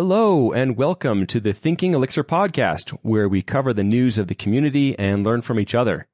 [0.00, 4.34] Hello, and welcome to the Thinking Elixir podcast, where we cover the news of the
[4.36, 6.06] community and learn from each other.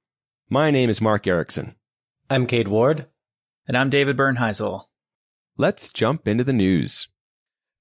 [0.48, 1.74] My name is Mark Ericksen.
[2.30, 3.08] I'm Cade Ward.
[3.68, 4.84] And I'm David Bernheisel.
[5.58, 7.08] Let's jump into the news.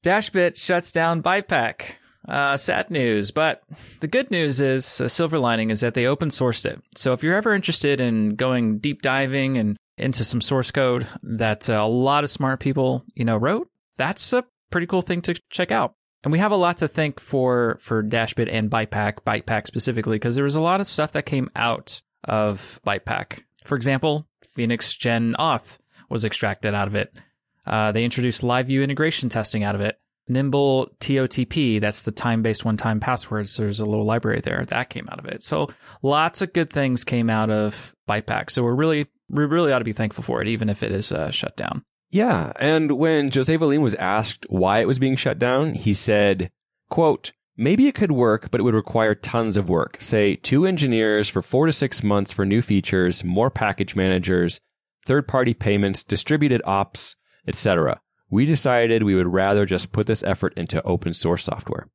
[0.03, 1.93] Dashbit shuts down BytePack.
[2.27, 3.63] Uh, sad news, but
[4.01, 6.81] the good news is, a silver lining is that they open sourced it.
[6.97, 11.69] So if you're ever interested in going deep diving and into some source code that
[11.69, 14.43] uh, a lot of smart people, you know, wrote, that's a
[14.73, 15.93] pretty cool thing to check out.
[16.23, 20.35] And we have a lot to thank for for Dashbit and BytePack, BytePack specifically, because
[20.35, 23.43] there was a lot of stuff that came out of BytePack.
[23.65, 25.77] For example, Phoenix Gen Auth
[26.09, 27.21] was extracted out of it.
[27.67, 29.99] Uh, they introduced live view integration testing out of it.
[30.27, 33.55] Nimble TOTP, that's the time based one time passwords.
[33.55, 35.43] There's a little library there that came out of it.
[35.43, 35.67] So
[36.01, 38.49] lots of good things came out of BytePack.
[38.49, 41.11] So we're really, we really ought to be thankful for it, even if it is
[41.11, 41.83] uh, shut down.
[42.13, 46.51] Yeah, and when Jose Valim was asked why it was being shut down, he said,
[46.89, 49.97] quote, Maybe it could work, but it would require tons of work.
[49.99, 54.59] Say two engineers for four to six months for new features, more package managers,
[55.05, 57.15] third party payments, distributed ops,
[57.47, 57.99] etc
[58.33, 61.87] we decided we would rather just put this effort into open source software.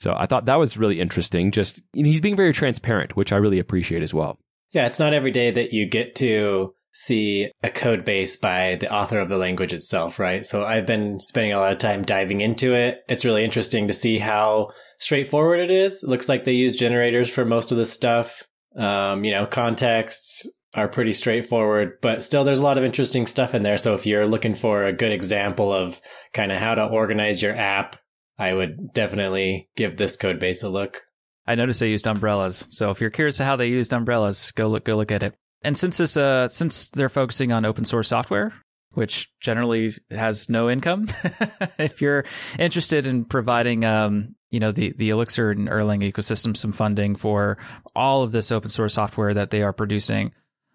[0.00, 1.52] So I thought that was really interesting.
[1.52, 4.36] Just he's being very transparent, which I really appreciate as well.
[4.72, 8.92] Yeah, it's not every day that you get to see a code base by the
[8.92, 10.46] author of the language itself, right?
[10.46, 13.02] So I've been spending a lot of time diving into it.
[13.08, 16.02] It's really interesting to see how straightforward it is.
[16.02, 18.44] It looks like they use generators for most of the stuff.
[18.76, 23.54] Um, you know, contexts, are pretty straightforward, but still there's a lot of interesting stuff
[23.54, 23.78] in there.
[23.78, 26.00] So if you're looking for a good example of
[26.32, 27.96] kind of how to organize your app,
[28.38, 31.02] I would definitely give this code base a look.
[31.46, 32.66] I noticed they used umbrellas.
[32.70, 35.34] So if you're curious to how they used umbrellas, go look go look at it.
[35.64, 38.52] And since this uh since they're focusing on open source software,
[38.92, 41.08] which generally has no income,
[41.78, 42.24] if you're
[42.58, 47.58] interested in providing um you know the the Elixir and Erlang ecosystem some funding for
[47.96, 50.32] all of this open source software that they are producing,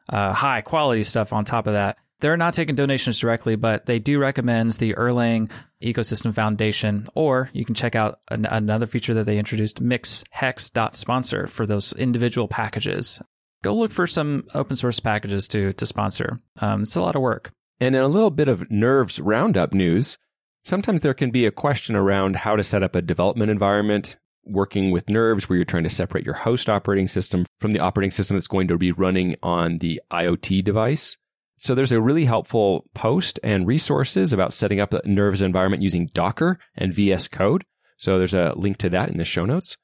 [0.09, 1.97] uh, high quality stuff on top of that.
[2.19, 5.49] They're not taking donations directly, but they do recommend the Erlang
[5.81, 11.65] Ecosystem Foundation, or you can check out an, another feature that they introduced, mixhex.sponsor for
[11.65, 13.21] those individual packages.
[13.61, 16.39] Go look for some open source packages to, to sponsor.
[16.59, 17.51] Um, it's a lot of work.
[17.79, 20.17] And in a little bit of Nerves Roundup news,
[20.63, 24.91] sometimes there can be a question around how to set up a development environment working
[24.91, 28.35] with nerves where you're trying to separate your host operating system from the operating system
[28.35, 31.17] that's going to be running on the IoT device.
[31.57, 36.09] So there's a really helpful post and resources about setting up a nerves environment using
[36.13, 37.65] Docker and VS Code.
[37.97, 39.75] So there's a link to that in the show notes.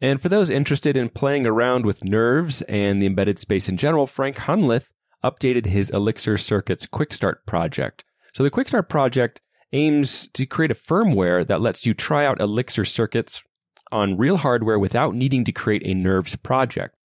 [0.00, 4.06] And for those interested in playing around with nerves and the embedded space in general,
[4.06, 4.88] Frank Hunleth
[5.24, 8.04] updated his Elixir Circuits Quick Start project.
[8.34, 9.40] So the Quick Start project
[9.72, 13.42] aims to create a firmware that lets you try out Elixir circuits
[13.90, 16.96] on real hardware without needing to create a Nerves project.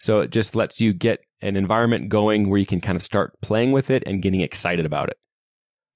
[0.00, 3.38] So it just lets you get an environment going where you can kind of start
[3.40, 5.18] playing with it and getting excited about it.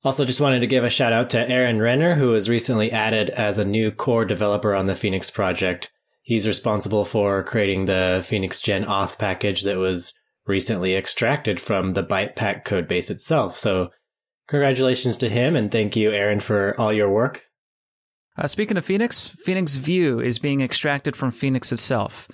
[0.03, 3.31] Also, just wanted to give a shout out to Aaron Renner, who was recently added
[3.31, 5.91] as a new core developer on the Phoenix project.
[6.25, 10.15] He's responsible for creating the Phoenix Gen Auth package that was
[10.47, 13.59] recently extracted from the BytePack codebase itself.
[13.59, 13.91] So,
[14.49, 17.45] congratulations to him, and thank you, Aaron, for all your work.
[18.39, 22.27] Uh, speaking of Phoenix, Phoenix View is being extracted from Phoenix itself.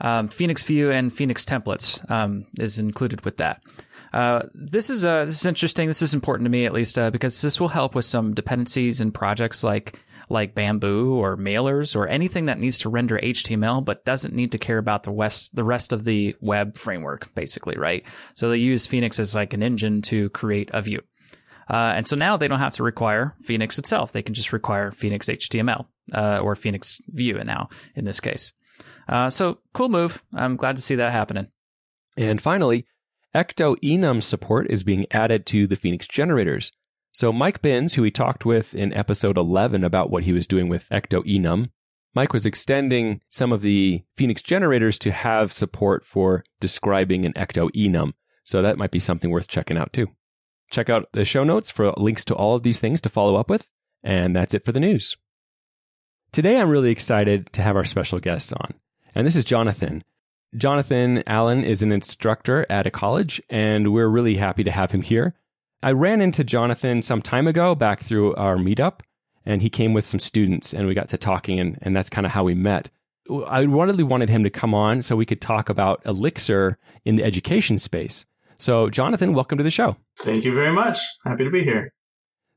[0.00, 3.62] Um, Phoenix View and Phoenix templates um, is included with that.
[4.12, 5.86] Uh, this is uh, this is interesting.
[5.86, 9.00] This is important to me at least uh, because this will help with some dependencies
[9.00, 14.04] in projects like like Bamboo or mailers or anything that needs to render HTML but
[14.04, 18.04] doesn't need to care about the west the rest of the web framework, basically, right?
[18.34, 21.02] So they use Phoenix as like an engine to create a view.
[21.68, 24.12] Uh, and so now they don't have to require Phoenix itself.
[24.12, 28.52] They can just require Phoenix HTML uh, or Phoenix View now in this case.
[29.08, 30.22] Uh, so cool move.
[30.32, 31.48] I'm glad to see that happening.
[32.16, 32.86] And finally,
[33.34, 36.72] Ecto enum support is being added to the Phoenix generators.
[37.16, 40.68] So Mike Binns, who we talked with in episode 11 about what he was doing
[40.68, 41.70] with Ecto enum,
[42.14, 47.70] Mike was extending some of the Phoenix generators to have support for describing an Ecto
[47.74, 48.12] enum.
[48.44, 50.08] So that might be something worth checking out too.
[50.70, 53.48] Check out the show notes for links to all of these things to follow up
[53.48, 53.66] with.
[54.04, 55.16] And that's it for the news.
[56.32, 58.74] Today, I'm really excited to have our special guest on.
[59.14, 60.04] And this is Jonathan.
[60.54, 65.00] Jonathan Allen is an instructor at a college, and we're really happy to have him
[65.00, 65.34] here.
[65.82, 69.00] I ran into Jonathan some time ago back through our meetup,
[69.44, 72.26] and he came with some students, and we got to talking, and, and that's kind
[72.26, 72.90] of how we met.
[73.46, 77.24] I really wanted him to come on so we could talk about Elixir in the
[77.24, 78.24] education space.
[78.58, 79.96] So, Jonathan, welcome to the show.
[80.18, 80.98] Thank you very much.
[81.24, 81.92] Happy to be here.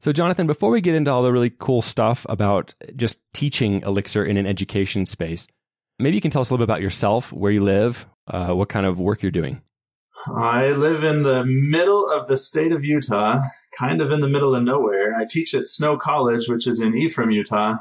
[0.01, 4.23] So, Jonathan, before we get into all the really cool stuff about just teaching Elixir
[4.23, 5.45] in an education space,
[5.97, 8.69] maybe you can tell us a little bit about yourself, where you live, uh, what
[8.69, 9.61] kind of work you're doing.
[10.35, 13.39] I live in the middle of the state of Utah,
[13.77, 15.15] kind of in the middle of nowhere.
[15.15, 17.75] I teach at Snow College, which is in Ephraim, Utah,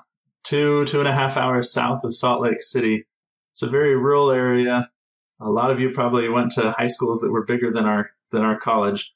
[0.45, 3.07] two, two and a half hours south of Salt Lake City.
[3.53, 4.91] It's a very rural area.
[5.41, 8.43] A lot of you probably went to high schools that were bigger than our than
[8.43, 9.13] our college,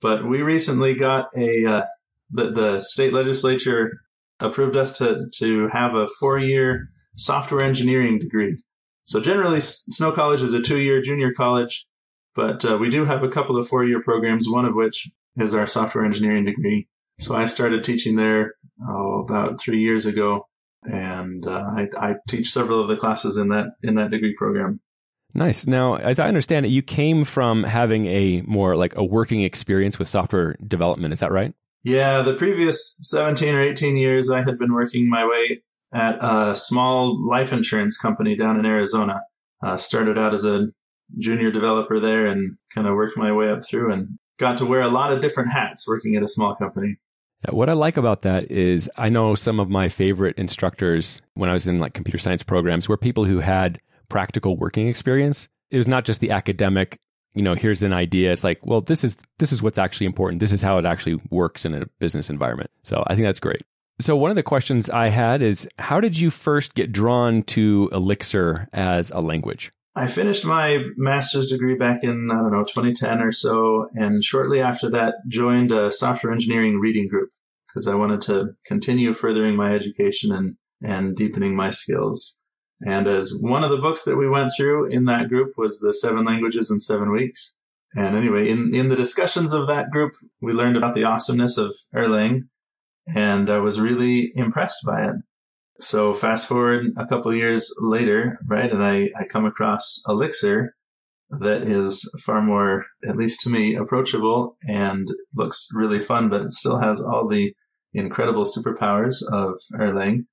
[0.00, 1.82] but we recently got a uh,
[2.30, 4.00] the the state legislature
[4.40, 8.56] approved us to to have a four year software engineering degree.
[9.04, 11.86] So generally, Snow College is a two year junior college,
[12.36, 14.48] but uh, we do have a couple of four year programs.
[14.48, 16.88] One of which is our software engineering degree.
[17.18, 18.54] So I started teaching there
[18.86, 20.46] oh, about three years ago,
[20.84, 24.80] and uh, I, I teach several of the classes in that in that degree program.
[25.34, 25.66] Nice.
[25.66, 29.98] Now, as I understand it, you came from having a more like a working experience
[29.98, 31.12] with software development.
[31.12, 31.52] Is that right?
[31.84, 35.62] Yeah, the previous 17 or 18 years, I had been working my way
[35.94, 39.20] at a small life insurance company down in Arizona.
[39.62, 40.68] Uh, started out as a
[41.18, 44.80] junior developer there and kind of worked my way up through and got to wear
[44.80, 46.98] a lot of different hats working at a small company.
[47.50, 51.52] What I like about that is I know some of my favorite instructors when I
[51.52, 55.48] was in like computer science programs were people who had practical working experience.
[55.70, 56.98] It was not just the academic,
[57.34, 58.32] you know, here's an idea.
[58.32, 60.40] It's like, well, this is this is what's actually important.
[60.40, 62.70] This is how it actually works in a business environment.
[62.82, 63.62] So I think that's great.
[64.00, 67.88] So one of the questions I had is how did you first get drawn to
[67.92, 69.70] Elixir as a language?
[69.96, 73.88] I finished my master's degree back in, I don't know, 2010 or so.
[73.94, 77.30] And shortly after that, joined a software engineering reading group
[77.66, 82.40] because I wanted to continue furthering my education and, and deepening my skills.
[82.86, 85.94] And as one of the books that we went through in that group was the
[85.94, 87.54] seven languages in seven weeks.
[87.96, 90.12] And anyway, in, in the discussions of that group,
[90.42, 92.48] we learned about the awesomeness of Erlang
[93.14, 95.14] and I was really impressed by it.
[95.78, 100.74] So fast forward a couple years later, right, and I, I come across Elixir
[101.28, 106.52] that is far more, at least to me, approachable and looks really fun, but it
[106.52, 107.52] still has all the
[107.92, 110.26] incredible superpowers of Erlang.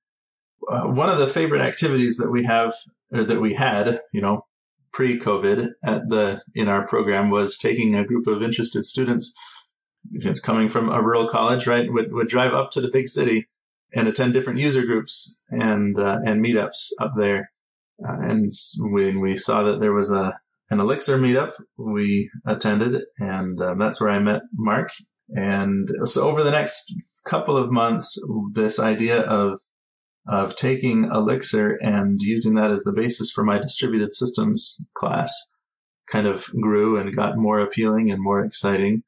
[0.70, 2.74] Uh, one of the favorite activities that we have
[3.12, 4.46] or that we had, you know,
[4.92, 9.34] pre-COVID at the in our program was taking a group of interested students
[10.42, 13.48] coming from a rural college, right, would would drive up to the big city
[13.94, 17.50] and attend different user groups and uh, and meetups up there.
[18.06, 20.38] Uh, and when we saw that there was a
[20.70, 24.90] an Elixir meetup, we attended, and uh, that's where I met Mark.
[25.36, 26.92] And so over the next
[27.26, 28.18] couple of months,
[28.52, 29.60] this idea of
[30.26, 35.34] of taking Elixir and using that as the basis for my distributed systems class
[36.10, 39.02] kind of grew and got more appealing and more exciting.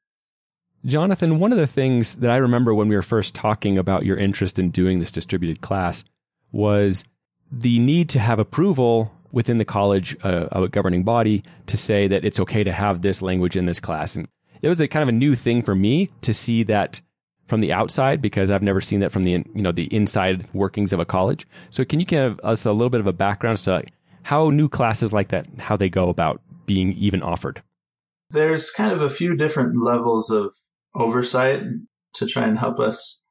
[0.85, 4.17] Jonathan, one of the things that I remember when we were first talking about your
[4.17, 6.03] interest in doing this distributed class
[6.51, 7.03] was
[7.51, 12.23] the need to have approval within the college, uh, a governing body, to say that
[12.23, 14.15] it's okay to have this language in this class.
[14.15, 14.27] And
[14.61, 17.01] it was a kind of a new thing for me to see that
[17.47, 20.93] from the outside because I've never seen that from the you know the inside workings
[20.93, 21.47] of a college.
[21.69, 23.83] So can you give us a little bit of a background to
[24.23, 27.61] how new classes like that how they go about being even offered?
[28.31, 30.53] There's kind of a few different levels of
[30.97, 31.63] oversight
[32.15, 33.25] to try and help us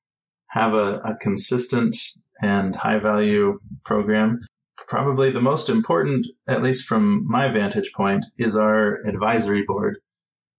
[0.48, 1.96] have a, a consistent
[2.40, 4.40] and high value program.
[4.88, 9.98] Probably the most important, at least from my vantage point, is our advisory board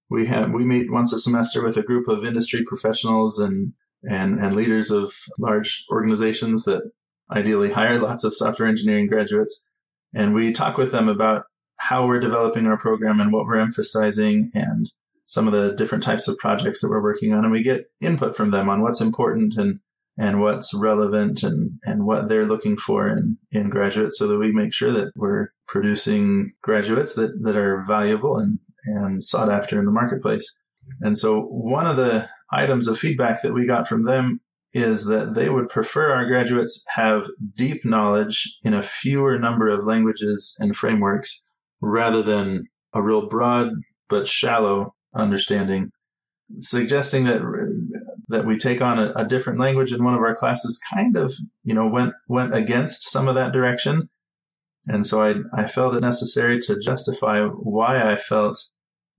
[0.09, 3.73] we have we meet once a semester with a group of industry professionals and
[4.03, 6.81] and and leaders of large organizations that
[7.31, 9.67] ideally hire lots of software engineering graduates
[10.13, 11.43] and we talk with them about
[11.79, 14.91] how we're developing our program and what we're emphasizing and
[15.27, 18.35] some of the different types of projects that we're working on and we get input
[18.35, 19.79] from them on what's important and
[20.19, 24.51] and what's relevant and, and what they're looking for in, in graduates so that we
[24.51, 29.85] make sure that we're producing graduates that, that are valuable and and sought after in
[29.85, 30.57] the marketplace.
[31.01, 34.39] And so one of the items of feedback that we got from them
[34.71, 39.85] is that they would prefer our graduates have deep knowledge in a fewer number of
[39.85, 41.43] languages and frameworks
[41.81, 43.69] rather than a real broad
[44.09, 45.91] but shallow understanding,
[46.59, 47.41] suggesting that
[48.29, 51.33] that we take on a, a different language in one of our classes kind of,
[51.63, 54.09] you know, went went against some of that direction.
[54.87, 58.57] And so I I felt it necessary to justify why I felt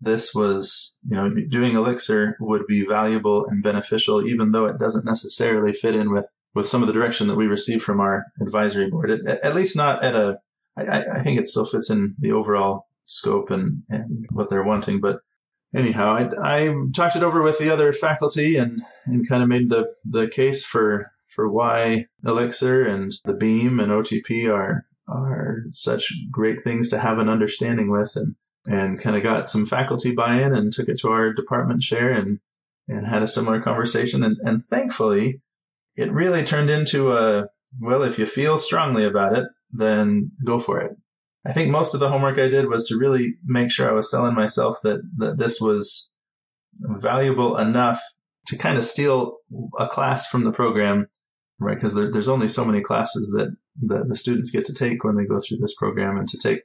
[0.01, 5.05] this was, you know, doing Elixir would be valuable and beneficial, even though it doesn't
[5.05, 8.89] necessarily fit in with, with some of the direction that we receive from our advisory
[8.89, 9.11] board.
[9.11, 10.39] It, at least not at a,
[10.77, 15.01] I, I think it still fits in the overall scope and, and what they're wanting,
[15.01, 15.19] but
[15.75, 19.71] anyhow, I, I talked it over with the other faculty and, and kind of made
[19.71, 26.13] the, the case for, for why Elixir and the Beam and OTP are, are such
[26.31, 28.35] great things to have an understanding with and,
[28.67, 32.41] and kind of got some faculty buy-in and took it to our department chair and,
[32.87, 34.23] and had a similar conversation.
[34.23, 35.41] And, and thankfully
[35.97, 37.49] it really turned into a,
[37.81, 40.97] well, if you feel strongly about it, then go for it.
[41.49, 44.11] I think most of the homework I did was to really make sure I was
[44.11, 46.13] selling myself that, that this was
[46.79, 48.03] valuable enough
[48.49, 49.39] to kind of steal
[49.79, 51.09] a class from the program,
[51.59, 51.75] right?
[51.75, 55.17] Because there, there's only so many classes that, that the students get to take when
[55.17, 56.65] they go through this program and to take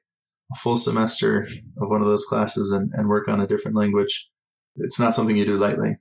[0.52, 1.48] a full semester
[1.82, 4.30] of one of those classes and, and work on a different language.
[4.75, 5.96] It's not something you do lightly.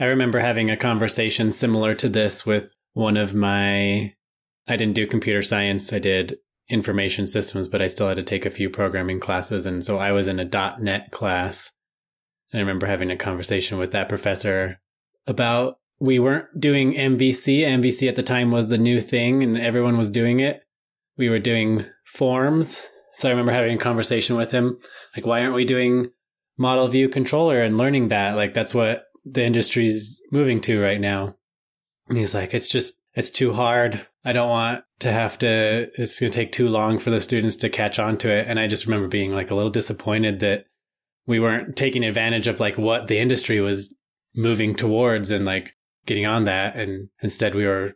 [0.00, 4.14] I remember having a conversation similar to this with one of my
[4.68, 5.92] I didn't do computer science.
[5.92, 9.66] I did information systems, but I still had to take a few programming classes.
[9.66, 10.44] And so I was in a
[10.78, 11.72] .NET class.
[12.52, 14.80] And I remember having a conversation with that professor
[15.26, 17.60] about we weren't doing MVC.
[17.60, 20.62] MVC at the time was the new thing and everyone was doing it.
[21.16, 22.80] We were doing forms.
[23.14, 24.78] So I remember having a conversation with him.
[25.16, 26.10] Like, why aren't we doing
[26.58, 28.36] model view controller and learning that?
[28.36, 31.36] Like, that's what the industry's moving to right now.
[32.08, 34.06] And he's like, it's just, it's too hard.
[34.24, 37.56] I don't want to have to, it's going to take too long for the students
[37.56, 38.46] to catch on to it.
[38.46, 40.66] And I just remember being like a little disappointed that
[41.26, 43.94] we weren't taking advantage of like what the industry was
[44.34, 46.76] moving towards and like getting on that.
[46.76, 47.94] And instead we were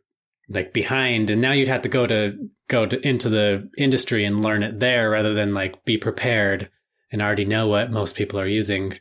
[0.49, 2.37] like behind and now you'd have to go to
[2.69, 6.71] go to, into the industry and learn it there rather than like be prepared
[7.13, 8.99] and already know what most people are using.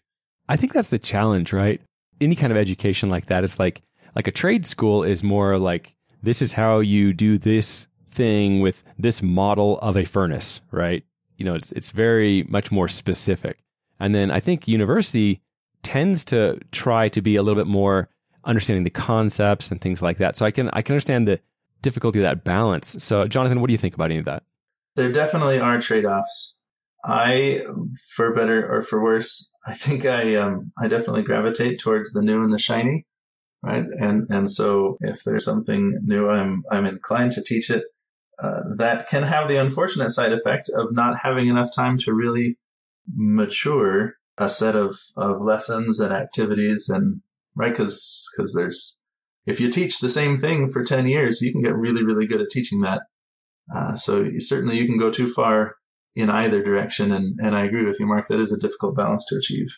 [0.50, 1.82] I think that's the challenge, right?
[2.20, 3.82] Any kind of education like that is like
[4.16, 8.84] like a trade school is more like this is how you do this thing with
[8.98, 11.04] this model of a furnace, right?
[11.38, 13.64] You know, it's, it's very much more specific.
[14.00, 15.42] And then I think university
[15.84, 18.10] tends to try to be a little bit more
[18.46, 20.36] understanding the concepts and things like that.
[20.38, 21.40] So I can I can understand the
[21.82, 22.96] difficulty of that balance.
[23.00, 24.44] So Jonathan, what do you think about any of that?
[24.96, 26.60] There definitely are trade-offs.
[27.06, 27.66] I,
[28.16, 32.44] for better or for worse, I think I um I definitely gravitate towards the new
[32.44, 33.06] and the shiny
[33.64, 33.86] right?
[34.00, 37.84] And and so if there's something new, I'm I'm inclined to teach it.
[38.42, 42.58] Uh, that can have the unfortunate side effect of not having enough time to really
[43.14, 47.22] mature a set of, of lessons and activities and
[47.56, 49.00] right because because there's
[49.46, 52.42] if you teach the same thing for 10 years you can get really really good
[52.42, 53.02] at teaching that
[53.76, 55.76] uh, so you, certainly you can go too far
[56.16, 59.26] in either direction and and i agree with you mark that is a difficult balance
[59.28, 59.78] to achieve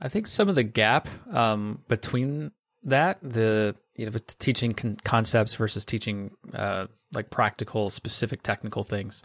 [0.00, 2.50] i think some of the gap um, between
[2.84, 9.22] that the you know teaching con- concepts versus teaching uh, like practical specific technical things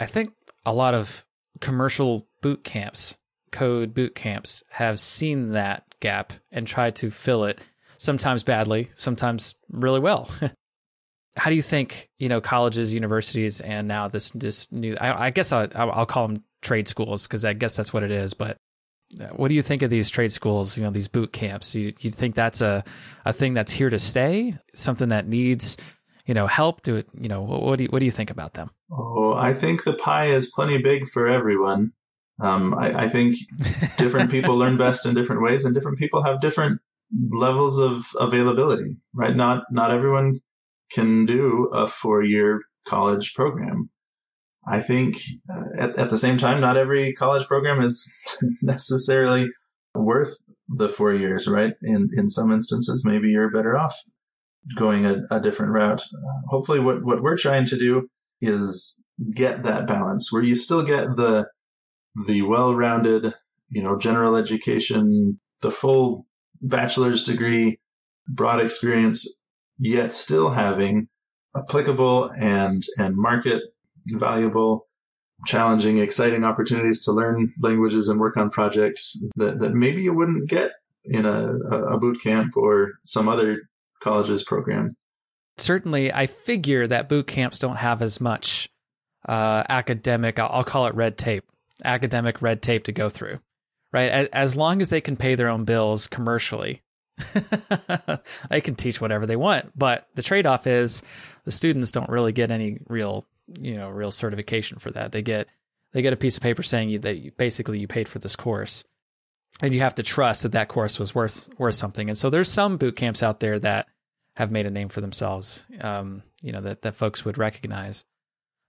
[0.00, 0.32] i think
[0.66, 1.24] a lot of
[1.60, 3.18] commercial boot camps
[3.52, 7.60] code boot camps have seen that gap and tried to fill it
[7.98, 10.28] sometimes badly sometimes really well.
[11.36, 15.30] How do you think you know colleges universities and now this this new i, I
[15.30, 18.56] guess I'll, I'll call them trade schools because i guess that's what it is but
[19.32, 20.76] what do you think of these trade schools?
[20.76, 21.74] You know, these boot camps.
[21.74, 22.84] You you think that's a
[23.24, 24.54] a thing that's here to stay?
[24.74, 25.76] Something that needs
[26.26, 26.82] you know help?
[26.82, 27.08] Do it.
[27.18, 28.70] You know, what do you what do you think about them?
[28.90, 31.92] Oh, I think the pie is plenty big for everyone.
[32.40, 33.36] Um, I, I think
[33.98, 36.80] different people learn best in different ways, and different people have different
[37.30, 38.96] levels of availability.
[39.12, 39.36] Right?
[39.36, 40.40] Not not everyone
[40.90, 43.90] can do a four year college program.
[44.66, 45.20] I think
[45.52, 48.10] uh, at, at the same time, not every college program is
[48.62, 49.48] necessarily
[49.94, 50.36] worth
[50.68, 51.74] the four years, right?
[51.82, 53.96] In in some instances, maybe you're better off
[54.76, 56.00] going a, a different route.
[56.00, 58.08] Uh, hopefully, what what we're trying to do
[58.40, 59.00] is
[59.34, 61.46] get that balance where you still get the
[62.26, 63.34] the well-rounded,
[63.70, 66.26] you know, general education, the full
[66.62, 67.80] bachelor's degree,
[68.28, 69.42] broad experience,
[69.78, 71.08] yet still having
[71.56, 73.60] applicable and and market
[74.06, 74.86] valuable,
[75.46, 80.48] challenging, exciting opportunities to learn languages and work on projects that, that maybe you wouldn't
[80.48, 80.72] get
[81.04, 83.68] in a, a boot camp or some other
[84.02, 84.96] college's program.
[85.58, 88.68] Certainly, I figure that boot camps don't have as much
[89.28, 91.44] uh, academic, I'll call it red tape,
[91.84, 93.38] academic red tape to go through,
[93.92, 94.10] right?
[94.10, 96.82] As, as long as they can pay their own bills commercially,
[98.50, 99.76] they can teach whatever they want.
[99.78, 101.02] But the trade off is
[101.44, 105.12] the students don't really get any real you know real certification for that.
[105.12, 105.48] They get
[105.92, 108.36] they get a piece of paper saying you that you, basically you paid for this
[108.36, 108.84] course,
[109.60, 112.08] and you have to trust that that course was worth worth something.
[112.08, 113.86] And so there's some boot camps out there that
[114.36, 115.66] have made a name for themselves.
[115.80, 118.04] Um, you know that that folks would recognize.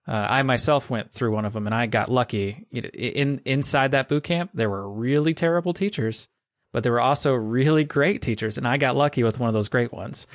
[0.07, 2.67] Uh, I myself went through one of them, and I got lucky.
[2.71, 6.29] In inside that boot camp, there were really terrible teachers,
[6.71, 9.69] but there were also really great teachers, and I got lucky with one of those
[9.69, 10.27] great ones.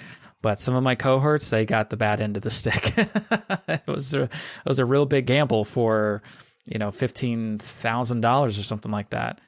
[0.42, 2.94] But some of my cohorts, they got the bad end of the stick.
[3.68, 4.30] it was a, it
[4.66, 6.22] was a real big gamble for
[6.64, 9.40] you know fifteen thousand dollars or something like that.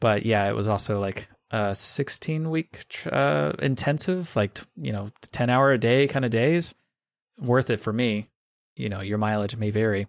[0.00, 5.48] But yeah, it was also like a sixteen week uh, intensive, like you know ten
[5.48, 6.74] hour a day kind of days.
[7.38, 8.28] Worth it for me
[8.76, 10.08] you know, your mileage may vary.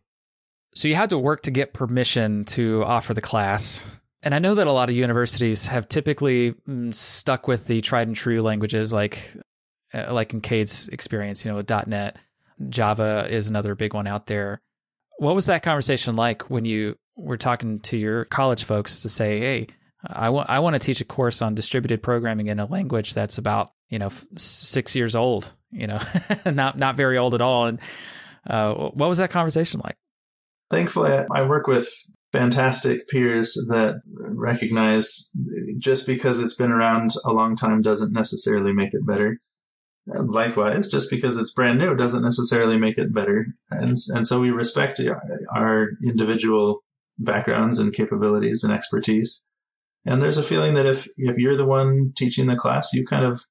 [0.75, 3.85] So you had to work to get permission to offer the class.
[4.21, 8.07] And I know that a lot of universities have typically mm, stuck with the tried
[8.07, 9.35] and true languages like
[9.93, 12.17] like in Cade's experience, you know, with .NET,
[12.69, 14.61] Java is another big one out there.
[15.17, 19.39] What was that conversation like when you were talking to your college folks to say,
[19.39, 19.67] "Hey,
[20.05, 23.37] I want I want to teach a course on distributed programming in a language that's
[23.37, 25.99] about, you know, 6 years old, you know,
[26.45, 27.79] not not very old at all." And
[28.49, 29.95] uh, what was that conversation like?
[30.69, 31.87] Thankfully, I work with
[32.31, 35.31] fantastic peers that recognize
[35.77, 39.39] just because it's been around a long time doesn't necessarily make it better.
[40.05, 43.47] Likewise, just because it's brand new doesn't necessarily make it better.
[43.71, 44.99] And, and so we respect
[45.55, 46.83] our individual
[47.17, 49.45] backgrounds and capabilities and expertise.
[50.05, 53.25] And there's a feeling that if, if you're the one teaching the class, you kind
[53.25, 53.45] of,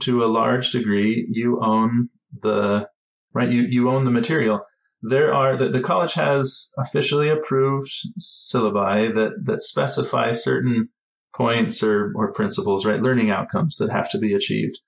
[0.00, 2.08] to a large degree, you own
[2.40, 2.88] the
[3.32, 3.50] right?
[3.50, 4.64] You, you own the material.
[5.02, 10.90] There are, the, the college has officially approved syllabi that, that specify certain
[11.34, 13.02] points or, or principles, right?
[13.02, 14.78] Learning outcomes that have to be achieved.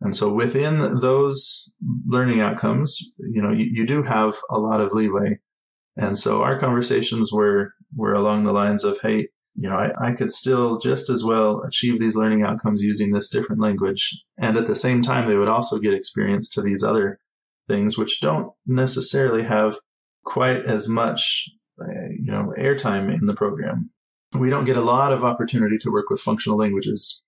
[0.00, 1.72] And so within those
[2.06, 5.38] learning outcomes, you know, you, you do have a lot of leeway.
[5.96, 9.28] And so our conversations were, were along the lines of, Hey,
[9.60, 13.28] you know, I, I could still just as well achieve these learning outcomes using this
[13.28, 14.16] different language.
[14.38, 17.18] And at the same time, they would also get experience to these other
[17.66, 19.78] things which don't necessarily have
[20.24, 21.48] quite as much,
[21.80, 23.90] uh, you know, airtime in the program.
[24.32, 27.24] We don't get a lot of opportunity to work with functional languages.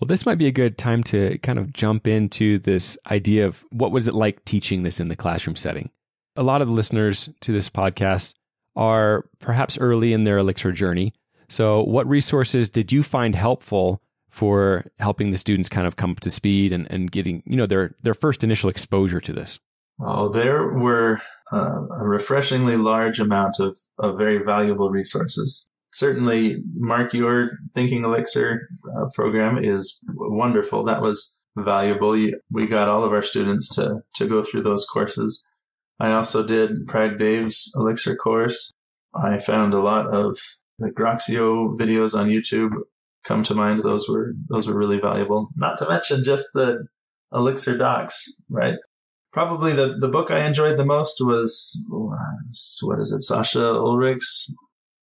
[0.00, 3.64] Well, this might be a good time to kind of jump into this idea of
[3.70, 5.90] what was it like teaching this in the classroom setting.
[6.36, 8.34] A lot of the listeners to this podcast
[8.76, 11.12] are perhaps early in their Elixir journey.
[11.48, 16.20] So, what resources did you find helpful for helping the students kind of come up
[16.20, 19.58] to speed and, and getting, you know, their their first initial exposure to this?
[20.00, 25.70] Oh, there were uh, a refreshingly large amount of, of very valuable resources.
[25.92, 30.84] Certainly, Mark, your Thinking Elixir uh, program is wonderful.
[30.84, 32.10] That was valuable.
[32.50, 35.44] We got all of our students to, to go through those courses.
[35.98, 38.70] I also did Prag Dave's Elixir course.
[39.14, 40.38] I found a lot of
[40.78, 42.72] the Groxio videos on YouTube
[43.24, 43.82] come to mind.
[43.82, 45.48] Those were, those were really valuable.
[45.56, 46.86] Not to mention just the
[47.32, 48.74] Elixir docs, right?
[49.32, 51.86] probably the, the book I enjoyed the most was
[52.82, 54.56] what is it, Saša Jurić's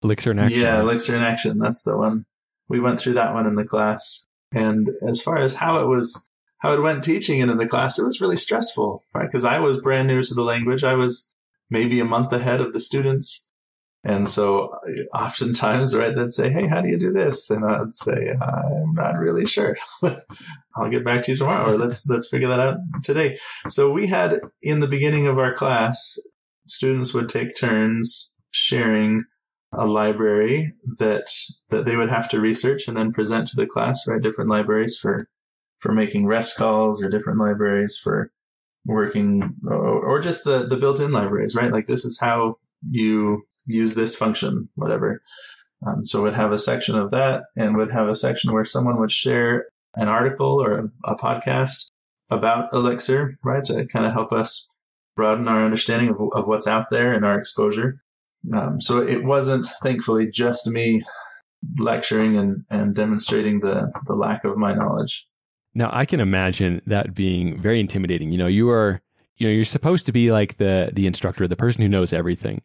[0.04, 0.60] Elixir in Action.
[0.60, 1.58] Yeah, Elixir in Action.
[1.58, 2.26] That's the one.
[2.68, 6.30] We went through that one in the class, and as far as how it was,
[6.58, 9.26] how it went teaching it in the class, it was really stressful, right?
[9.26, 10.84] Because I was brand new to the language.
[10.84, 11.34] I was
[11.70, 13.50] maybe a month ahead of the students,
[14.04, 17.48] and so uh, oftentimes, right, they'd say, Hey, how do you do this?
[17.50, 19.76] And I'd say, I'm not really sure.
[20.76, 23.38] I'll get back to you tomorrow or let's, let's figure that out today.
[23.68, 26.18] So we had in the beginning of our class,
[26.66, 29.24] students would take turns sharing
[29.76, 31.26] a library that,
[31.70, 34.22] that they would have to research and then present to the class, right?
[34.22, 35.28] Different libraries for,
[35.80, 38.30] for making REST calls or different libraries for
[38.86, 41.72] working or, or just the, the built-in libraries, right?
[41.72, 42.56] Like this is how
[42.90, 45.22] you use this function, whatever.
[45.86, 48.98] Um, so we'd have a section of that and would have a section where someone
[49.00, 51.90] would share an article or a, a podcast
[52.30, 53.64] about Elixir, right?
[53.64, 54.70] To kind of help us
[55.16, 58.02] broaden our understanding of, of what's out there and our exposure.
[58.52, 61.02] Um, so it wasn't, thankfully, just me
[61.78, 65.26] lecturing and, and demonstrating the, the lack of my knowledge.
[65.74, 68.30] Now, I can imagine that being very intimidating.
[68.30, 69.00] You know, you are,
[69.36, 72.62] you know, you're supposed to be like the the instructor, the person who knows everything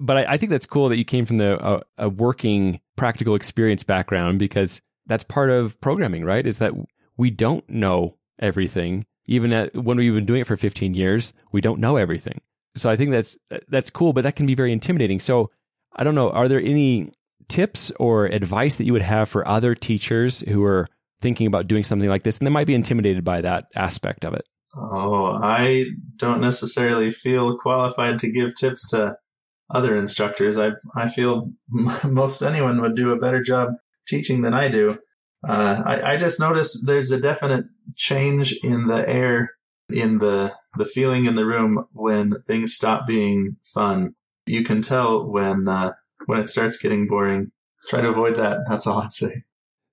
[0.00, 3.82] but I, I, think that's cool that you came from the a working practical experience
[3.82, 6.46] background because that's part of programming, right?
[6.46, 6.72] Is that
[7.16, 9.06] we don't know everything.
[9.26, 12.40] Even at, when we've been doing it for 15 years, we don't know everything.
[12.76, 13.36] So I think that's
[13.68, 15.20] that's cool, but that can be very intimidating.
[15.20, 15.50] So
[15.94, 16.30] I don't know.
[16.30, 17.12] Are there any
[17.48, 20.88] tips or advice that you would have for other teachers who are
[21.20, 24.34] thinking about doing something like this and they might be intimidated by that aspect of
[24.34, 24.44] it?
[24.74, 25.84] Oh, I
[26.16, 29.16] don't necessarily feel qualified to give tips to
[29.70, 30.58] other instructors.
[30.58, 31.50] I I feel
[32.04, 33.72] most anyone would do a better job
[34.06, 34.98] teaching than I do.
[35.46, 37.64] Uh, I, I just notice there's a definite
[37.96, 39.50] change in the air,
[39.90, 44.14] in the the feeling in the room when things stop being fun.
[44.46, 45.92] you can tell when uh,
[46.26, 47.50] when it starts getting boring.
[47.88, 48.58] Try to avoid that.
[48.68, 49.42] That's all I'd say.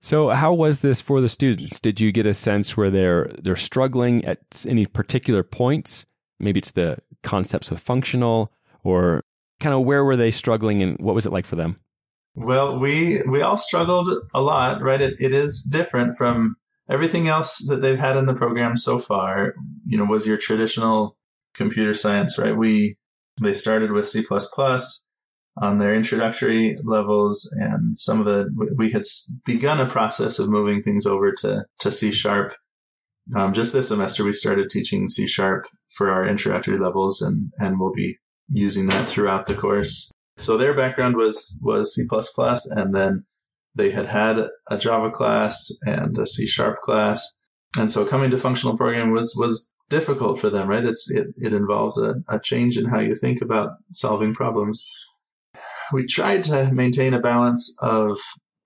[0.01, 1.79] So, how was this for the students?
[1.79, 6.05] Did you get a sense where they're they're struggling at any particular points?
[6.39, 9.23] Maybe it's the concepts of functional, or
[9.59, 11.79] kind of where were they struggling, and what was it like for them?
[12.35, 15.01] Well, we we all struggled a lot, right?
[15.01, 16.55] It it is different from
[16.89, 19.53] everything else that they've had in the program so far.
[19.85, 21.17] You know, was your traditional
[21.53, 22.55] computer science, right?
[22.55, 22.97] We
[23.41, 24.25] they started with C
[25.61, 29.03] on their introductory levels, and some of the we had
[29.45, 32.53] begun a process of moving things over to to C sharp.
[33.35, 37.79] Um, just this semester, we started teaching C sharp for our introductory levels, and and
[37.79, 38.17] we'll be
[38.49, 40.11] using that throughout the course.
[40.37, 42.07] So their background was was C
[42.71, 43.25] and then
[43.75, 47.37] they had had a Java class and a C sharp class,
[47.77, 50.67] and so coming to functional programming was was difficult for them.
[50.67, 50.85] Right?
[50.85, 54.85] It's it it involves a, a change in how you think about solving problems
[55.91, 58.19] we tried to maintain a balance of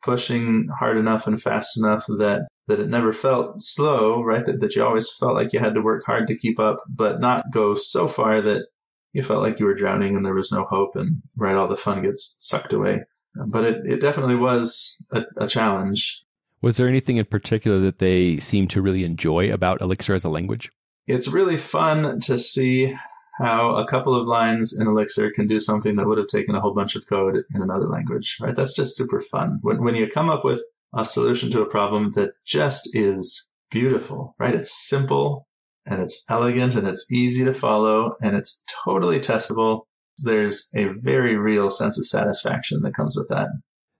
[0.03, 4.45] pushing hard enough and fast enough that that it never felt slow, right?
[4.45, 7.19] That, that you always felt like you had to work hard to keep up, but
[7.19, 8.67] not go so far that
[9.11, 11.75] you felt like you were drowning and there was no hope and right all the
[11.75, 13.03] fun gets sucked away.
[13.35, 16.23] But it, it definitely was a, a challenge.
[16.61, 20.29] Was there anything in particular that they seemed to really enjoy about Elixir as a
[20.29, 20.71] language?
[21.07, 22.95] It's really fun to see
[23.39, 26.61] how a couple of lines in Elixir can do something that would have taken a
[26.61, 28.55] whole bunch of code in another language, right?
[28.55, 29.59] That's just super fun.
[29.61, 30.61] When, when you come up with
[30.95, 34.53] a solution to a problem that just is beautiful, right?
[34.53, 35.47] It's simple
[35.85, 39.81] and it's elegant and it's easy to follow and it's totally testable.
[40.23, 43.47] There's a very real sense of satisfaction that comes with that.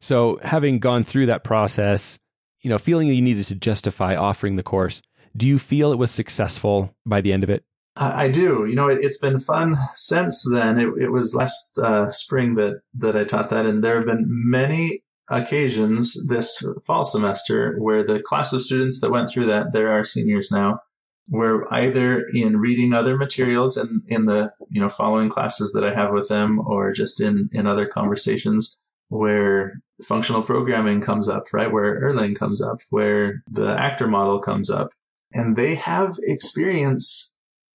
[0.01, 2.19] So having gone through that process,
[2.61, 5.01] you know, feeling you needed to justify offering the course,
[5.35, 7.63] do you feel it was successful by the end of it?
[7.95, 8.65] I, do.
[8.65, 10.79] You know, it, has been fun since then.
[10.79, 14.25] It, it was last uh, spring that that I taught that, and there have been
[14.27, 19.89] many occasions this fall semester where the class of students that went through that, there
[19.89, 20.79] are seniors now,
[21.27, 25.93] where either in reading other materials and in the you know following classes that I
[25.93, 31.71] have with them, or just in in other conversations where functional programming comes up, right?
[31.71, 34.89] Where Erlang comes up, where the actor model comes up,
[35.33, 37.33] and they have experience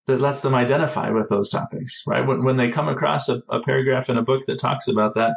[0.09, 2.27] that lets them identify with those topics, right?
[2.27, 5.37] When, when they come across a, a paragraph in a book that talks about that,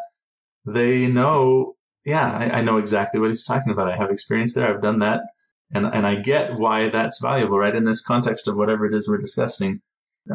[0.65, 3.91] they know, yeah, I, I, know exactly what he's talking about.
[3.91, 4.73] I have experience there.
[4.73, 5.23] I've done that.
[5.73, 7.75] And, and I get why that's valuable, right?
[7.75, 9.81] In this context of whatever it is we're discussing,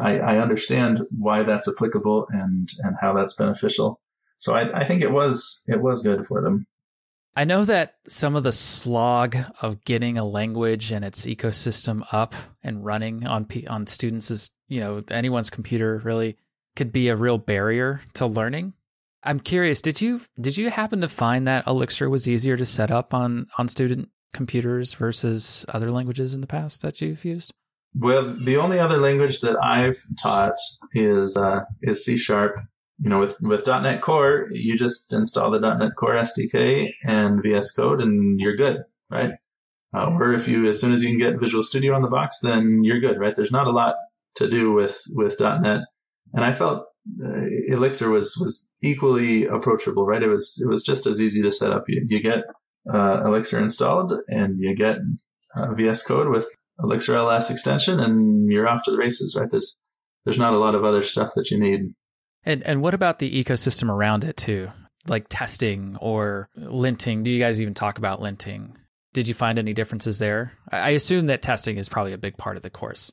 [0.01, 3.99] I, I understand why that's applicable and, and how that's beneficial.
[4.39, 6.65] So I, I think it was, it was good for them.
[7.35, 12.33] I know that some of the slog of getting a language and its ecosystem up
[12.63, 16.35] and running on P- on students is, you know, anyone's computer really
[16.75, 18.73] could be a real barrier to learning.
[19.21, 22.89] I'm curious, did you did you happen to find that Elixir was easier to set
[22.89, 27.51] up on on student computers versus other languages in the past that you've used?
[27.95, 30.57] Well, the only other language that I've taught
[30.93, 32.59] is uh, is C sharp,
[32.99, 37.71] you know, with, with .NET Core, you just install the .NET Core SDK and VS
[37.71, 39.31] Code and you're good, right?
[39.93, 42.39] Uh, or if you, as soon as you can get Visual Studio on the box,
[42.39, 43.35] then you're good, right?
[43.35, 43.95] There's not a lot
[44.35, 45.81] to do with, with .NET.
[46.33, 46.85] And I felt
[47.23, 50.21] uh, Elixir was, was equally approachable, right?
[50.21, 51.85] It was, it was just as easy to set up.
[51.87, 52.43] You, you get,
[52.91, 54.97] uh, Elixir installed and you get
[55.55, 56.47] uh, VS Code with
[56.81, 59.49] Elixir LS extension and you're off to the races, right?
[59.49, 59.79] There's,
[60.25, 61.93] there's not a lot of other stuff that you need.
[62.43, 64.69] And and what about the ecosystem around it too?
[65.07, 67.23] Like testing or linting.
[67.23, 68.71] Do you guys even talk about linting?
[69.13, 70.53] Did you find any differences there?
[70.71, 73.11] I assume that testing is probably a big part of the course.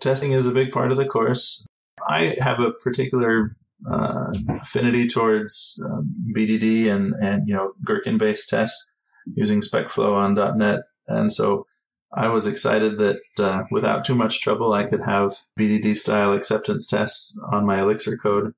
[0.00, 1.66] Testing is a big part of the course.
[2.08, 3.56] I have a particular
[3.88, 8.91] uh, affinity towards um, BDD and and you know Gherkin based tests
[9.34, 11.66] using SpecFlow on .NET, and so
[12.14, 16.86] I was excited that uh, without too much trouble, I could have BDD style acceptance
[16.86, 18.52] tests on my Elixir code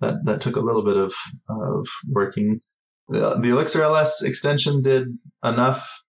[0.00, 1.14] that that took a little bit of
[1.48, 2.60] of working.
[3.08, 6.02] The, the Elixir LS extension did enough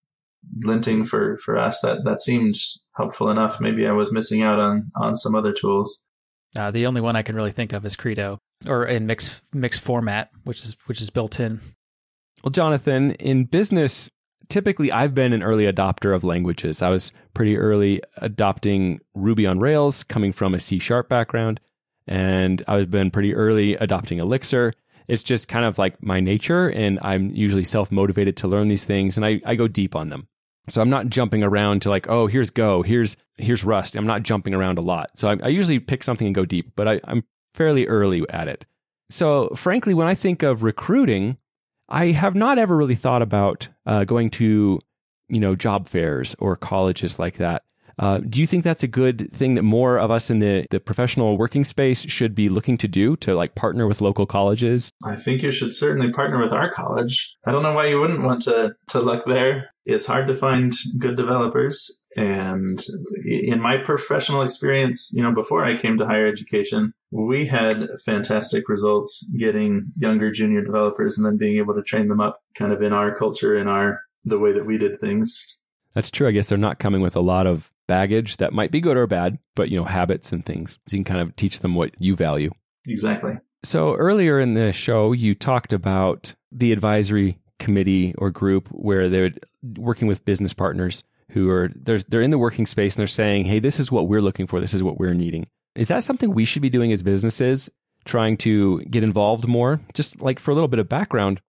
[0.64, 2.56] linting for for us that that seemed
[2.96, 3.60] helpful enough.
[3.60, 6.08] Maybe I was missing out on on some other tools.
[6.58, 9.78] Uh, the only one I can really think of is Credo, or in mix mix
[9.78, 11.60] format, which is which is built in.
[12.46, 14.10] Well, Jonathan, in business,
[14.48, 16.82] typically I've been an early adopter of languages.
[16.82, 21.60] I was pretty early adopting Ruby on Rails, coming from a C sharp background
[22.08, 24.74] and I've been pretty early adopting Elixir.
[25.08, 28.84] It's just kind of like my nature, and I'm usually self motivated to learn these
[28.84, 30.28] things, and I, I go deep on them.
[30.68, 33.96] So I'm not jumping around to like, oh, here's Go, here's here's Rust.
[33.96, 35.12] I'm not jumping around a lot.
[35.16, 38.48] So I, I usually pick something and go deep, but I, I'm fairly early at
[38.48, 38.66] it.
[39.12, 41.38] So, frankly, when I think of recruiting,
[41.88, 44.80] I have not ever really thought about uh, going to,
[45.28, 47.64] you know, job fairs or colleges like that.
[47.98, 50.80] Uh, do you think that's a good thing that more of us in the, the
[50.80, 54.90] professional working space should be looking to do to like partner with local colleges?
[55.04, 57.34] I think you should certainly partner with our college.
[57.46, 59.70] I don't know why you wouldn't want to, to look there.
[59.86, 62.02] It's hard to find good developers.
[62.18, 62.84] And
[63.24, 68.68] in my professional experience, you know, before I came to higher education, we had fantastic
[68.68, 72.82] results getting younger junior developers and then being able to train them up kind of
[72.82, 75.62] in our culture, in our, the way that we did things.
[75.94, 76.28] That's true.
[76.28, 79.08] I guess they're not coming with a lot of baggage that might be good or
[79.08, 80.78] bad, but you know, habits and things.
[80.88, 82.52] So you can kind of teach them what you value.
[82.88, 83.38] Exactly.
[83.64, 89.32] So earlier in the show, you talked about the advisory committee or group where they're
[89.78, 93.46] working with business partners who are they're they're in the working space and they're saying,
[93.46, 94.60] "Hey, this is what we're looking for.
[94.60, 97.70] This is what we're needing." Is that something we should be doing as businesses,
[98.06, 99.82] trying to get involved more?
[99.94, 101.42] Just like for a little bit of background,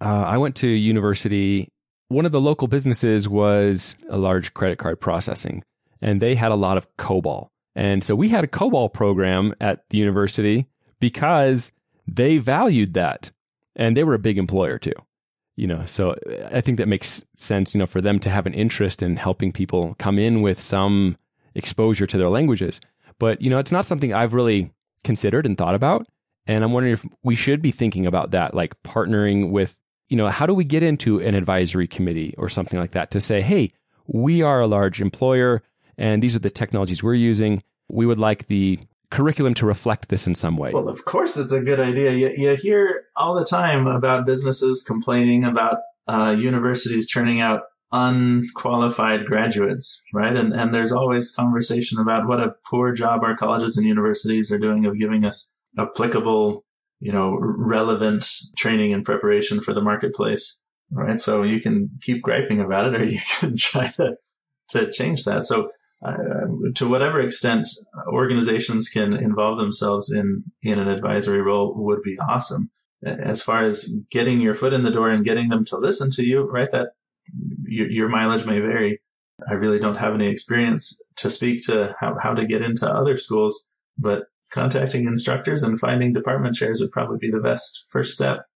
[0.00, 1.68] uh, I went to university.
[2.08, 5.64] One of the local businesses was a large credit card processing
[6.00, 7.48] and they had a lot of COBOL.
[7.74, 10.66] And so we had a COBOL program at the university
[11.00, 11.72] because
[12.08, 13.30] they valued that
[13.74, 14.94] and they were a big employer too.
[15.56, 16.14] You know, so
[16.52, 19.52] I think that makes sense, you know, for them to have an interest in helping
[19.52, 21.16] people come in with some
[21.54, 22.78] exposure to their languages.
[23.18, 24.70] But, you know, it's not something I've really
[25.02, 26.06] considered and thought about.
[26.46, 29.74] And I'm wondering if we should be thinking about that, like partnering with,
[30.08, 33.20] you know, how do we get into an advisory committee or something like that to
[33.20, 33.72] say, hey,
[34.06, 35.62] we are a large employer
[35.98, 37.62] and these are the technologies we're using.
[37.88, 38.78] We would like the
[39.10, 40.72] curriculum to reflect this in some way.
[40.72, 42.12] Well, of course, it's a good idea.
[42.12, 45.78] You, you hear all the time about businesses complaining about
[46.08, 50.36] uh, universities turning out unqualified graduates, right?
[50.36, 54.58] And and there's always conversation about what a poor job our colleges and universities are
[54.58, 56.64] doing of giving us applicable,
[57.00, 61.20] you know, relevant training and preparation for the marketplace, right?
[61.20, 64.16] So you can keep griping about it, or you can try to
[64.70, 65.44] to change that.
[65.44, 65.70] So
[66.04, 67.66] Um, to whatever extent
[68.12, 72.70] organizations can involve themselves in in an advisory role would be awesome.
[73.04, 76.24] As far as getting your foot in the door and getting them to listen to
[76.24, 76.70] you, right?
[76.70, 76.88] That
[77.64, 79.00] your, your mileage may vary.
[79.48, 83.16] I really don't have any experience to speak to how, how to get into other
[83.16, 88.46] schools, but contacting instructors and finding department chairs would probably be the best first step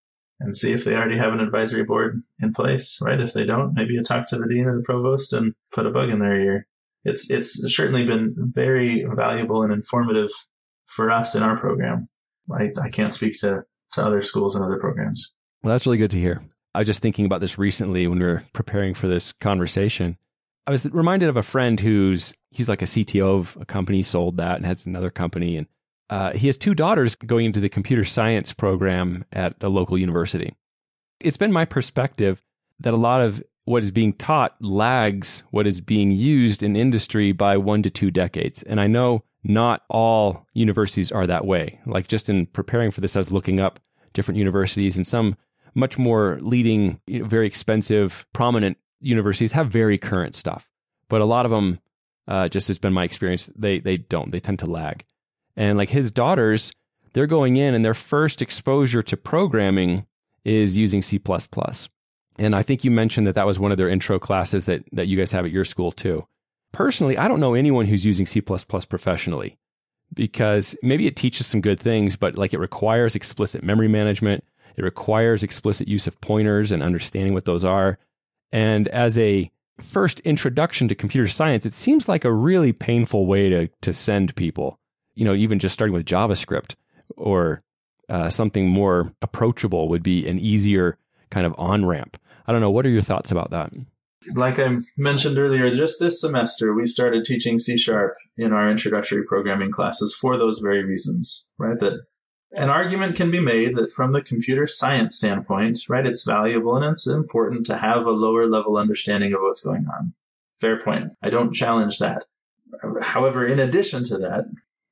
[0.40, 3.20] and see if they already have an advisory board in place, right?
[3.20, 5.90] If they don't, maybe you talk to the dean or the provost and put a
[5.90, 6.66] bug in their ear
[7.04, 10.30] it's it's certainly been very valuable and informative
[10.86, 12.06] for us in our program.
[12.52, 15.32] I, I can't speak to, to other schools and other programs.
[15.62, 16.42] Well, that's really good to hear.
[16.74, 20.16] I was just thinking about this recently when we were preparing for this conversation.
[20.66, 24.36] I was reminded of a friend who's he's like a CTO of a company, sold
[24.36, 25.66] that, and has another company, and
[26.10, 30.54] uh, he has two daughters going into the computer science program at the local university.
[31.20, 32.42] It's been my perspective
[32.80, 37.30] that a lot of what is being taught lags what is being used in industry
[37.30, 38.64] by one to two decades.
[38.64, 41.78] And I know not all universities are that way.
[41.86, 43.78] Like just in preparing for this, I was looking up
[44.12, 45.36] different universities and some
[45.76, 50.68] much more leading, you know, very expensive, prominent universities have very current stuff.
[51.08, 51.78] But a lot of them,
[52.26, 54.32] uh, just has been my experience, they they don't.
[54.32, 55.04] They tend to lag.
[55.56, 56.72] And like his daughters,
[57.12, 60.06] they're going in and their first exposure to programming
[60.44, 61.20] is using C++.
[62.40, 65.06] And I think you mentioned that that was one of their intro classes that, that
[65.06, 66.26] you guys have at your school too.
[66.72, 69.58] Personally, I don't know anyone who's using C professionally
[70.14, 74.42] because maybe it teaches some good things, but like it requires explicit memory management.
[74.76, 77.98] It requires explicit use of pointers and understanding what those are.
[78.52, 83.50] And as a first introduction to computer science, it seems like a really painful way
[83.50, 84.78] to, to send people,
[85.14, 86.76] you know, even just starting with JavaScript
[87.16, 87.62] or
[88.08, 90.96] uh, something more approachable would be an easier
[91.30, 92.16] kind of on ramp.
[92.50, 92.72] I don't know.
[92.72, 93.72] What are your thoughts about that?
[94.34, 99.22] Like I mentioned earlier, just this semester, we started teaching C sharp in our introductory
[99.24, 101.78] programming classes for those very reasons, right?
[101.78, 102.00] That
[102.50, 106.84] an argument can be made that from the computer science standpoint, right, it's valuable and
[106.84, 110.12] it's important to have a lower level understanding of what's going on.
[110.60, 111.12] Fair point.
[111.22, 112.24] I don't challenge that.
[113.00, 114.46] However, in addition to that,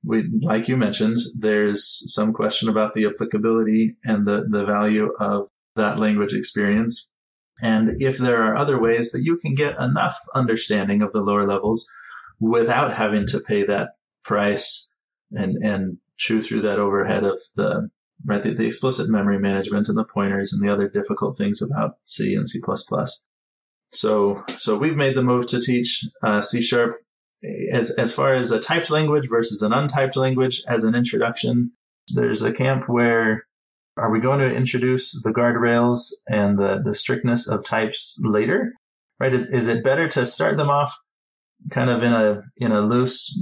[0.05, 5.49] we, like you mentioned, there's some question about the applicability and the, the value of
[5.75, 7.11] that language experience.
[7.61, 11.47] And if there are other ways that you can get enough understanding of the lower
[11.47, 11.91] levels
[12.41, 13.91] without having to pay that
[14.25, 14.91] price
[15.33, 17.89] and, and chew through that overhead of the,
[18.25, 21.97] right, the, the explicit memory management and the pointers and the other difficult things about
[22.05, 22.61] C and C++.
[23.91, 26.97] So, so we've made the move to teach uh, C sharp
[27.73, 31.73] as, as far as a typed language versus an untyped language as an introduction.
[32.15, 33.48] There's a camp where
[33.99, 38.73] Are we going to introduce the guardrails and the, the strictness of types later?
[39.19, 39.35] Right?
[39.35, 40.97] Is, is it better to start them off
[41.71, 43.37] kind of in a, in a loose,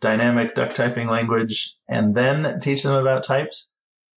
[0.00, 3.72] dynamic duck typing language and then teach them about types?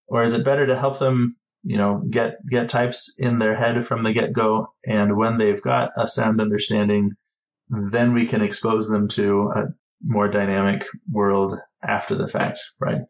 [0.08, 3.86] Or is it better to help them, you know, get, get types in their head
[3.86, 4.72] from the get go?
[4.84, 7.12] And when they've got a sound understanding,
[7.68, 9.64] then we can expose them to a
[10.02, 13.00] more dynamic world after the fact, right?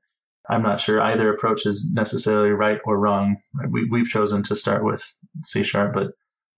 [0.48, 3.36] I'm not sure either approach is necessarily right or wrong.
[3.70, 5.04] We, we've chosen to start with
[5.44, 6.12] C sharp, but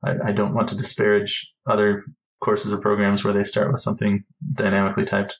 [0.05, 2.05] I, I don't want to disparage other
[2.41, 4.25] courses or programs where they start with something
[4.55, 5.39] dynamically typed.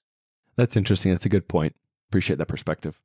[0.57, 1.13] That's interesting.
[1.13, 1.75] That's a good point.
[2.11, 3.01] Appreciate that perspective.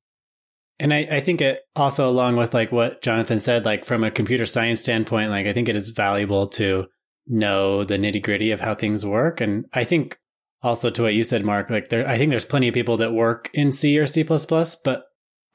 [0.79, 4.12] And I, I think it also, along with like what Jonathan said, like from a
[4.12, 6.88] computer science standpoint, like I think it is valuable to
[7.27, 9.39] know the nitty gritty of how things work.
[9.39, 10.19] And I think
[10.62, 13.13] also to what you said, Mark, like there, I think there's plenty of people that
[13.13, 15.05] work in C or C++, but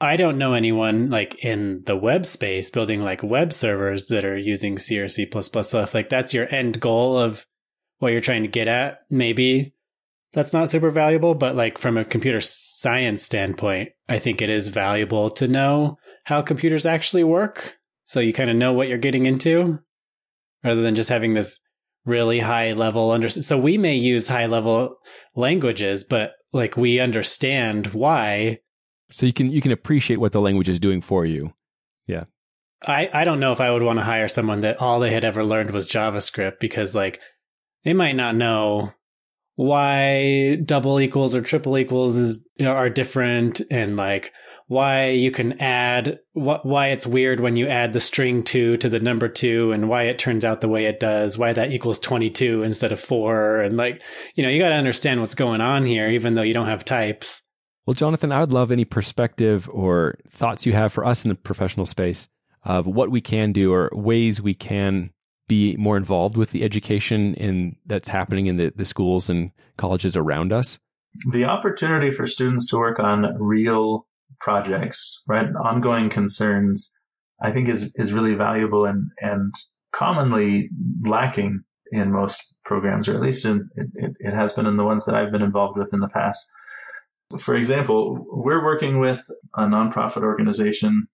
[0.01, 4.37] I don't know anyone like in the web space building like web servers that are
[4.37, 5.29] using C or C++.
[5.31, 7.45] If like that's your end goal of
[7.99, 9.75] what you're trying to get at, maybe
[10.33, 11.35] that's not super valuable.
[11.35, 16.41] But like from a computer science standpoint, I think it is valuable to know how
[16.41, 17.77] computers actually work.
[18.03, 19.79] So you kind of know what you're getting into
[20.63, 21.59] rather than just having this
[22.05, 24.95] really high level under so we may use high level
[25.35, 28.57] languages but like we understand why
[29.11, 31.53] so you can you can appreciate what the language is doing for you.
[32.07, 32.25] Yeah.
[32.85, 35.23] I i don't know if i would want to hire someone that all they had
[35.23, 37.21] ever learned was javascript because like
[37.83, 38.93] they might not know
[39.55, 44.31] why double equals or triple equals is are different and like
[44.67, 48.89] why you can add what why it's weird when you add the string 2 to
[48.89, 51.99] the number 2 and why it turns out the way it does why that equals
[51.99, 54.01] 22 instead of 4 and like
[54.35, 56.85] you know you got to understand what's going on here even though you don't have
[56.85, 57.41] types
[57.85, 61.35] well jonathan i would love any perspective or thoughts you have for us in the
[61.35, 62.27] professional space
[62.63, 65.11] of what we can do or ways we can
[65.47, 70.15] be more involved with the education in that's happening in the, the schools and colleges
[70.15, 70.79] around us
[71.31, 74.07] the opportunity for students to work on real
[74.39, 75.47] projects, right?
[75.63, 76.91] Ongoing concerns,
[77.41, 79.53] I think is, is really valuable and, and
[79.91, 80.69] commonly
[81.03, 85.05] lacking in most programs, or at least in, it, it has been in the ones
[85.05, 86.45] that I've been involved with in the past.
[87.39, 91.07] For example, we're working with a nonprofit organization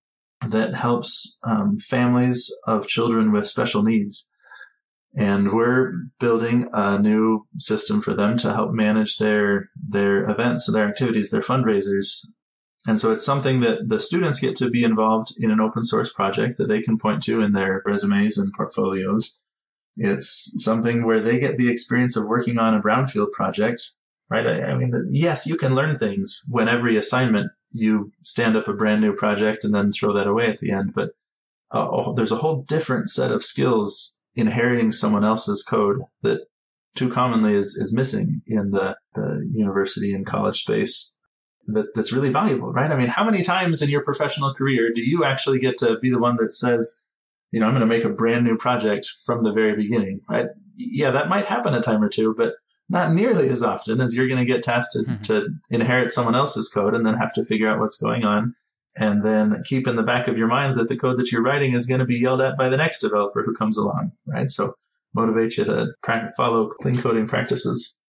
[0.48, 4.32] that helps um, families of children with special needs.
[5.16, 10.88] And we're building a new system for them to help manage their, their events, their
[10.88, 12.28] activities, their fundraisers,
[12.88, 16.12] and so it's something that the students get to be involved in an open source
[16.12, 19.38] project that they can point to in their resumes and portfolios.
[19.98, 23.92] It's something where they get the experience of working on a brownfield project,
[24.30, 24.46] right?
[24.46, 28.74] I, I mean, yes, you can learn things when every assignment you stand up a
[28.74, 30.94] brand new project and then throw that away at the end.
[30.94, 31.12] But
[31.72, 36.42] uh, there's a whole different set of skills inheriting someone else's code that
[36.96, 41.16] too commonly is, is missing in the, the university and college space
[41.68, 42.92] that, that's really valuable, right?
[42.92, 46.10] I mean, how many times in your professional career do you actually get to be
[46.10, 47.06] the one that says,
[47.52, 50.48] you know, I'm going to make a brand new project from the very beginning, right?
[50.76, 52.54] Yeah, that might happen a time or two, but
[52.90, 55.22] not nearly as often as you're going to get tasked to, mm-hmm.
[55.24, 58.56] to inherit someone else's code and then have to figure out what's going on.
[59.00, 61.74] And then keep in the back of your mind that the code that you're writing
[61.74, 64.50] is going to be yelled at by the next developer who comes along, right?
[64.50, 64.74] So
[65.14, 65.88] motivate you to
[66.36, 68.00] follow clean coding practices.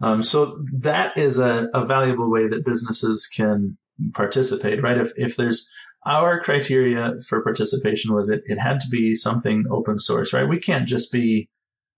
[0.00, 3.76] Um, so that is a, a valuable way that businesses can
[4.14, 4.96] participate, right?
[4.96, 5.70] If, if there's
[6.06, 10.48] our criteria for participation was it, it had to be something open source, right?
[10.48, 11.48] We can't just be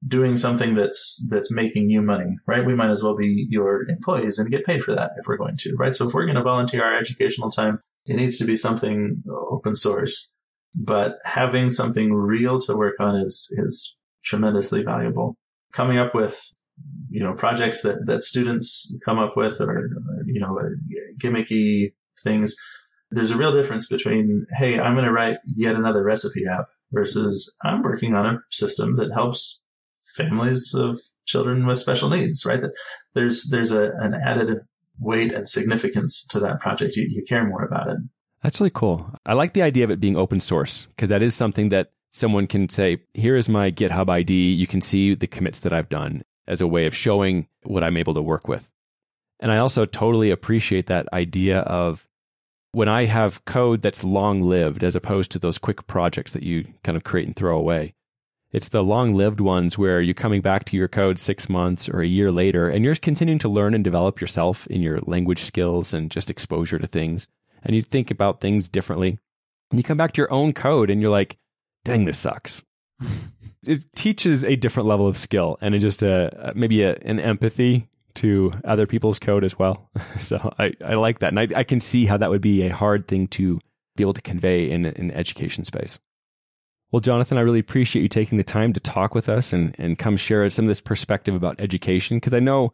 [0.07, 2.65] doing something that's, that's making you money, right?
[2.65, 5.57] We might as well be your employees and get paid for that if we're going
[5.59, 5.95] to, right?
[5.95, 9.75] So if we're going to volunteer our educational time, it needs to be something open
[9.75, 10.33] source,
[10.75, 15.37] but having something real to work on is, is tremendously valuable.
[15.73, 16.43] Coming up with
[17.11, 19.91] you know projects that that students come up with or
[20.27, 20.69] you know uh,
[21.19, 22.57] gimmicky things
[23.11, 27.57] there's a real difference between hey i'm going to write yet another recipe app versus
[27.65, 29.65] i'm working on a system that helps
[30.17, 32.61] families of children with special needs right
[33.15, 34.59] there's there's a, an added
[34.99, 37.99] weight and significance to that project you, you care more about it
[38.43, 41.35] that's really cool i like the idea of it being open source because that is
[41.35, 45.61] something that someone can say here is my github id you can see the commits
[45.61, 48.71] that i've done as a way of showing what I'm able to work with.
[49.39, 52.07] And I also totally appreciate that idea of
[52.73, 56.67] when I have code that's long lived as opposed to those quick projects that you
[56.83, 57.95] kind of create and throw away.
[58.53, 62.01] It's the long lived ones where you're coming back to your code six months or
[62.01, 65.95] a year later and you're continuing to learn and develop yourself in your language skills
[65.95, 67.29] and just exposure to things.
[67.63, 69.19] And you think about things differently.
[69.71, 71.39] And you come back to your own code and you're like,
[71.85, 72.63] dang, this sucks.
[73.67, 77.87] it teaches a different level of skill and it just a, maybe a, an empathy
[78.15, 79.89] to other people's code as well.
[80.19, 81.33] so I, I like that.
[81.33, 83.61] And I, I can see how that would be a hard thing to
[83.97, 86.01] be able to convey in an education space.
[86.93, 89.99] Well, Jonathan, I really appreciate you taking the time to talk with us and, and
[89.99, 92.17] come share some of this perspective about education.
[92.17, 92.73] Because I know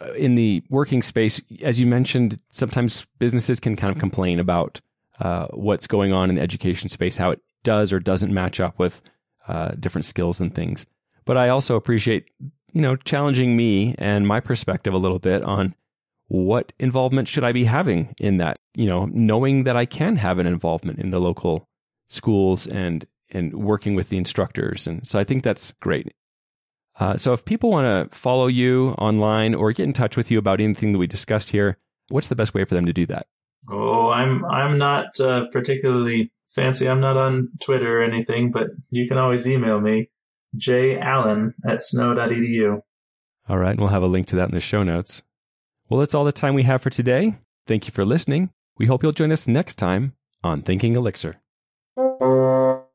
[0.00, 4.80] uh, in the working space, as you mentioned, sometimes businesses can kind of complain about
[5.20, 8.78] uh, what's going on in the education space, how it does or doesn't match up
[8.78, 9.02] with
[9.48, 10.86] uh, different skills and things.
[11.24, 12.26] But I also appreciate,
[12.72, 15.74] you know, challenging me and my perspective a little bit on
[16.28, 20.38] what involvement should I be having in that, you know, knowing that I can have
[20.38, 21.68] an involvement in the local
[22.06, 24.86] schools and and working with the instructors.
[24.86, 26.12] And so I think that's great.
[26.98, 30.38] Uh, so if people want to follow you online or get in touch with you
[30.38, 33.26] about anything that we discussed here, what's the best way for them to do that?
[33.68, 36.88] Oh, I'm I'm not uh, particularly fancy.
[36.88, 40.10] I'm not on Twitter or anything, but you can always email me,
[40.56, 42.80] jallen at snow.edu.
[43.48, 45.22] All right, and we'll have a link to that in the show notes.
[45.88, 47.36] Well, that's all the time we have for today.
[47.66, 48.50] Thank you for listening.
[48.78, 51.36] We hope you'll join us next time on Thinking Elixir.